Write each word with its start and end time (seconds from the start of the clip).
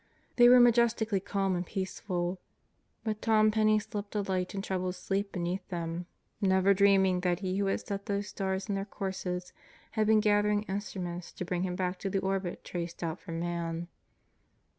They 0.37 0.49
were 0.49 0.59
majestically 0.59 1.19
calm 1.19 1.55
and 1.55 1.63
peaceful. 1.63 2.41
But 3.03 3.21
Tom 3.21 3.51
Penney 3.51 3.77
slept 3.77 4.15
a 4.15 4.21
light 4.23 4.55
and 4.55 4.63
troubled 4.63 4.95
sleep 4.95 5.31
beneath 5.31 5.67
them, 5.67 6.07
never 6.41 6.73
dreaming 6.73 7.19
that 7.19 7.41
He 7.41 7.57
who 7.59 7.67
had 7.67 7.81
set 7.81 8.07
those 8.07 8.25
stars 8.27 8.67
in 8.67 8.73
their 8.73 8.83
courses 8.85 9.53
had 9.91 10.07
been 10.07 10.19
gathering 10.19 10.63
instru 10.63 11.03
ments 11.03 11.31
to 11.33 11.45
bring 11.45 11.61
him 11.61 11.75
back 11.75 11.99
to 11.99 12.09
the 12.09 12.17
orbit 12.17 12.63
traced 12.63 13.03
out 13.03 13.19
for 13.19 13.31
man. 13.31 13.89